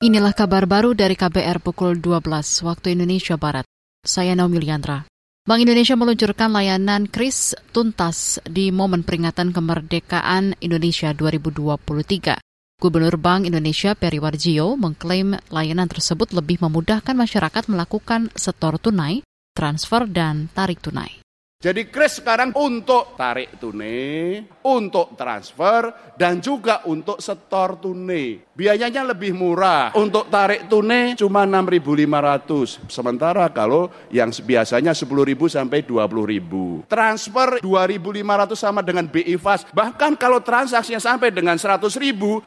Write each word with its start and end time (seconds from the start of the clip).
Inilah 0.00 0.32
kabar 0.32 0.64
baru 0.64 0.96
dari 0.96 1.12
KBR 1.12 1.60
pukul 1.60 2.00
12 2.00 2.24
waktu 2.64 2.96
Indonesia 2.96 3.36
Barat. 3.36 3.68
Saya 4.00 4.32
Naomi 4.32 4.56
Liandra. 4.56 5.04
Bank 5.44 5.60
Indonesia 5.60 5.92
meluncurkan 5.92 6.56
layanan 6.56 7.04
KRIS 7.04 7.52
tuntas 7.68 8.40
di 8.48 8.72
momen 8.72 9.04
peringatan 9.04 9.52
kemerdekaan 9.52 10.56
Indonesia 10.64 11.12
2023. 11.12 12.40
Gubernur 12.80 13.20
Bank 13.20 13.44
Indonesia 13.44 13.92
Peri 13.92 14.16
Warjio 14.16 14.72
mengklaim 14.80 15.36
layanan 15.52 15.92
tersebut 15.92 16.32
lebih 16.32 16.64
memudahkan 16.64 17.12
masyarakat 17.12 17.68
melakukan 17.68 18.32
setor 18.32 18.80
tunai, 18.80 19.20
transfer, 19.52 20.08
dan 20.08 20.48
tarik 20.56 20.80
tunai. 20.80 21.20
Jadi 21.60 21.92
kris 21.92 22.24
sekarang 22.24 22.56
untuk 22.56 23.20
tarik 23.20 23.60
tunai, 23.60 24.40
untuk 24.64 25.12
transfer, 25.12 25.92
dan 26.16 26.40
juga 26.40 26.80
untuk 26.88 27.20
setor 27.20 27.76
tunai. 27.76 28.40
Biayanya 28.56 29.04
lebih 29.12 29.36
murah. 29.36 29.92
Untuk 29.92 30.32
tarik 30.32 30.72
tunai 30.72 31.20
cuma 31.20 31.44
6.500. 31.44 32.88
Sementara 32.88 33.44
kalau 33.52 33.92
yang 34.08 34.32
biasanya 34.32 34.96
10.000 34.96 35.04
sampai 35.52 35.84
20.000. 35.84 36.88
Transfer 36.88 37.60
2.500 37.60 38.56
sama 38.56 38.80
dengan 38.80 39.04
BI 39.04 39.36
Fast. 39.36 39.68
Bahkan 39.76 40.16
kalau 40.16 40.40
transaksinya 40.40 40.96
sampai 40.96 41.28
dengan 41.28 41.60
100.000 41.60 41.92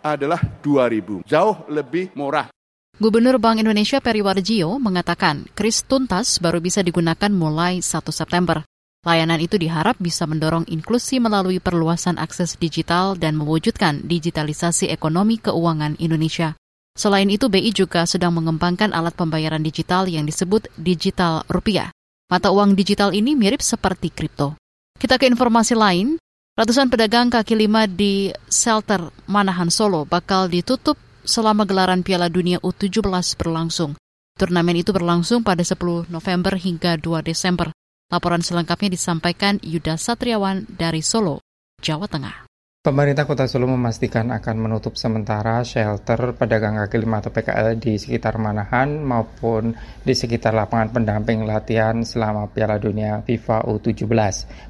adalah 0.01 0.41
2.000. 0.65 1.21
Jauh 1.21 1.69
lebih 1.69 2.09
murah. 2.17 2.49
Gubernur 2.97 3.37
Bank 3.37 3.61
Indonesia 3.61 4.01
Peri 4.01 4.25
Warjio 4.25 4.81
mengatakan 4.81 5.45
kris 5.53 5.85
tuntas 5.85 6.41
baru 6.41 6.57
bisa 6.57 6.81
digunakan 6.81 7.29
mulai 7.29 7.77
1 7.77 8.09
September. 8.09 8.65
Layanan 9.03 9.43
itu 9.43 9.59
diharap 9.59 9.99
bisa 9.99 10.23
mendorong 10.23 10.63
inklusi 10.71 11.19
melalui 11.19 11.59
perluasan 11.59 12.15
akses 12.15 12.55
digital 12.55 13.19
dan 13.19 13.35
mewujudkan 13.35 13.99
digitalisasi 14.07 14.87
ekonomi 14.87 15.43
keuangan 15.43 15.99
Indonesia. 15.99 16.55
Selain 16.95 17.27
itu, 17.27 17.51
BI 17.51 17.75
juga 17.75 18.07
sedang 18.07 18.31
mengembangkan 18.39 18.95
alat 18.95 19.11
pembayaran 19.19 19.59
digital 19.59 20.07
yang 20.07 20.23
disebut 20.23 20.71
digital 20.79 21.43
rupiah. 21.51 21.91
Mata 22.31 22.47
uang 22.55 22.79
digital 22.79 23.11
ini 23.11 23.35
mirip 23.35 23.59
seperti 23.59 24.07
kripto. 24.07 24.55
Kita 24.95 25.19
ke 25.19 25.27
informasi 25.27 25.75
lain, 25.75 26.15
ratusan 26.55 26.87
pedagang 26.87 27.27
kaki 27.27 27.59
lima 27.59 27.83
di 27.91 28.31
shelter 28.47 29.11
Manahan 29.27 29.67
Solo 29.67 30.07
bakal 30.07 30.47
ditutup 30.47 30.95
selama 31.27 31.67
gelaran 31.67 32.07
Piala 32.07 32.31
Dunia 32.31 32.63
U17 32.63 33.35
berlangsung. 33.35 33.99
Turnamen 34.39 34.79
itu 34.79 34.95
berlangsung 34.95 35.43
pada 35.43 35.59
10 35.59 36.07
November 36.07 36.55
hingga 36.55 36.95
2 36.95 37.19
Desember. 37.19 37.75
Laporan 38.13 38.45
selengkapnya 38.45 38.93
disampaikan 38.93 39.57
Yuda 39.65 39.97
Satriawan 39.97 40.69
dari 40.69 41.01
Solo, 41.01 41.41
Jawa 41.81 42.05
Tengah. 42.05 42.45
Pemerintah 42.83 43.23
Kota 43.23 43.47
Solo 43.47 43.65
memastikan 43.65 44.27
akan 44.27 44.59
menutup 44.59 44.99
sementara 44.99 45.63
shelter 45.63 46.35
pedagang 46.35 46.75
kaki 46.77 46.99
lima 46.99 47.23
atau 47.23 47.31
PKL 47.31 47.79
di 47.79 47.95
sekitar 47.95 48.35
Manahan 48.37 48.99
maupun 48.99 49.71
di 50.03 50.11
sekitar 50.11 50.51
lapangan 50.51 50.91
pendamping 50.91 51.47
latihan 51.47 52.03
selama 52.03 52.51
Piala 52.51 52.77
Dunia 52.77 53.23
FIFA 53.23 53.65
U17. 53.71 54.05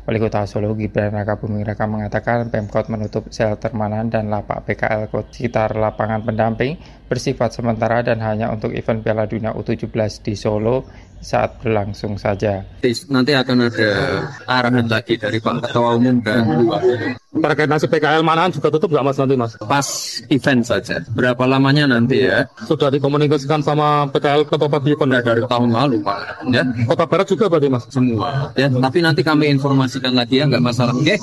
Wali 0.05 0.19
Kota 0.21 0.45
Solo 0.45 0.71
Gibran 0.77 1.11
Raka 1.11 1.41
Buming 1.41 1.65
Raka 1.65 1.89
mengatakan 1.89 2.53
Pemkot 2.53 2.87
menutup 2.93 3.27
shelter 3.33 3.73
Manahan 3.73 4.07
dan 4.07 4.29
lapak 4.29 4.61
PKL 4.71 5.09
sekitar 5.33 5.75
lapangan 5.75 6.23
pendamping 6.23 6.77
bersifat 7.09 7.51
sementara 7.51 8.05
dan 8.05 8.21
hanya 8.21 8.53
untuk 8.53 8.71
event 8.77 9.03
Piala 9.03 9.25
Dunia 9.25 9.51
U17 9.57 9.89
di 10.21 10.37
Solo 10.37 10.85
saat 11.23 11.57
berlangsung 11.63 12.19
saja. 12.19 12.61
Nanti 13.09 13.31
akan 13.31 13.71
ada 13.71 13.89
arahan 14.45 14.91
lagi 14.91 15.15
dari 15.15 15.39
Pak 15.39 15.71
Ketua 15.71 15.95
Umum 15.95 16.19
dan 16.19 16.43
Terkait 17.33 17.65
nasib 17.65 17.89
PKL 17.89 18.21
Manahan 18.21 18.53
juga 18.53 18.69
tutup 18.69 18.93
nggak 18.93 19.05
mas 19.09 19.17
nanti 19.17 19.33
mas? 19.33 19.57
Pas 19.57 19.87
event 20.29 20.61
saja. 20.61 21.01
Berapa 21.17 21.49
lamanya 21.49 21.89
nanti 21.89 22.29
ya? 22.29 22.45
Sudah 22.69 22.93
dikomunikasikan 22.93 23.65
sama 23.65 24.05
PKL 24.13 24.45
Kota 24.45 24.69
Pati 24.69 24.93
dari 24.93 25.41
tahun 25.41 25.73
lalu 25.73 25.97
Pak. 26.05 26.45
Ya. 26.53 26.61
Kota 26.85 27.09
Barat 27.09 27.25
juga 27.25 27.49
berarti 27.49 27.73
mas? 27.73 27.89
Semua. 27.89 28.53
Ya, 28.53 28.69
tapi 28.69 29.01
nanti 29.01 29.25
kami 29.25 29.49
informasikan 29.49 30.13
lagi 30.13 30.39
ya 30.39 30.45
nggak 30.45 30.61
masalah. 30.61 30.93
Oke. 30.93 31.17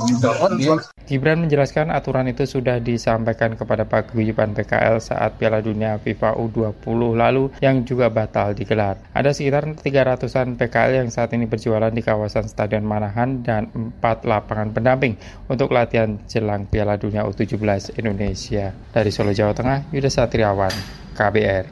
Gibran 1.07 1.47
menjelaskan 1.47 1.95
aturan 1.95 2.27
itu 2.27 2.43
sudah 2.43 2.83
disampaikan 2.83 3.55
kepada 3.55 3.87
paguyuban 3.87 4.51
PKL 4.51 4.99
saat 4.99 5.39
Piala 5.39 5.63
Dunia 5.63 6.03
FIFA 6.03 6.39
U20 6.43 6.99
lalu 7.15 7.55
yang 7.63 7.87
juga 7.87 8.11
batal 8.11 8.59
digelar. 8.59 8.99
Ada 9.15 9.31
sekitar 9.31 9.63
300-an 9.91 10.55
PKL 10.55 11.03
yang 11.03 11.11
saat 11.11 11.35
ini 11.35 11.51
berjualan 11.51 11.91
di 11.91 11.99
kawasan 11.99 12.47
Stadion 12.47 12.87
Manahan 12.87 13.43
dan 13.43 13.67
4 13.75 13.99
lapangan 14.23 14.71
pendamping 14.71 15.19
untuk 15.51 15.75
latihan 15.75 16.15
jelang 16.31 16.71
Piala 16.71 16.95
Dunia 16.95 17.27
U17 17.27 17.99
Indonesia. 17.99 18.71
Dari 18.95 19.11
Solo, 19.11 19.35
Jawa 19.35 19.51
Tengah, 19.51 19.91
Yuda 19.91 20.07
Satriawan, 20.07 20.71
KBR. 21.19 21.65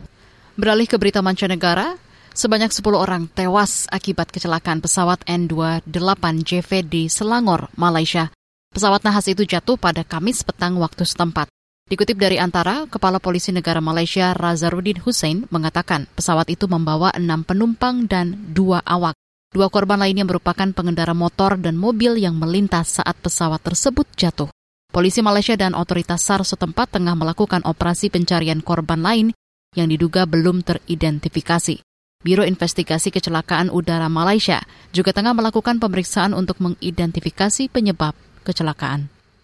Beralih 0.59 0.91
ke 0.91 0.99
berita 0.99 1.23
mancanegara, 1.23 1.95
sebanyak 2.35 2.75
10 2.75 2.99
orang 2.99 3.31
tewas 3.31 3.87
akibat 3.87 4.35
kecelakaan 4.35 4.83
pesawat 4.83 5.23
N28JV 5.31 6.71
di 6.83 7.07
Selangor, 7.07 7.71
Malaysia. 7.79 8.35
Pesawat 8.75 9.07
nahas 9.07 9.31
itu 9.31 9.47
jatuh 9.47 9.79
pada 9.79 10.03
Kamis 10.03 10.43
petang 10.43 10.77
waktu 10.83 11.07
setempat. 11.07 11.47
Dikutip 11.89 12.21
dari 12.21 12.37
Antara, 12.37 12.85
Kepala 12.85 13.17
Polisi 13.17 13.49
Negara 13.49 13.81
Malaysia 13.81 14.37
Razarudin 14.37 15.01
Hussein 15.01 15.49
mengatakan 15.49 16.05
pesawat 16.13 16.53
itu 16.53 16.69
membawa 16.69 17.09
enam 17.17 17.49
penumpang 17.49 18.05
dan 18.05 18.37
dua 18.53 18.85
awak. 18.85 19.17
Dua 19.49 19.73
korban 19.73 19.97
lainnya 19.97 20.29
merupakan 20.29 20.69
pengendara 20.77 21.17
motor 21.17 21.57
dan 21.57 21.81
mobil 21.81 22.21
yang 22.21 22.37
melintas 22.37 23.01
saat 23.01 23.17
pesawat 23.25 23.65
tersebut 23.65 24.05
jatuh. 24.21 24.53
Polisi 24.93 25.25
Malaysia 25.25 25.57
dan 25.57 25.73
otoritas 25.73 26.21
SAR 26.21 26.45
setempat 26.45 26.93
tengah 26.93 27.17
melakukan 27.17 27.65
operasi 27.65 28.13
pencarian 28.13 28.61
korban 28.61 29.01
lain 29.01 29.33
yang 29.73 29.89
diduga 29.89 30.29
belum 30.29 30.61
teridentifikasi. 30.61 31.81
Biro 32.21 32.45
Investigasi 32.45 33.09
Kecelakaan 33.09 33.73
Udara 33.73 34.13
Malaysia 34.13 34.61
juga 34.93 35.17
tengah 35.17 35.33
melakukan 35.33 35.81
pemeriksaan 35.81 36.37
untuk 36.37 36.61
mengidentifikasi 36.61 37.73
penyebab 37.73 38.13
kecelakaan. 38.45 39.09